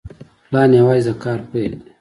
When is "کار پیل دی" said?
1.23-1.81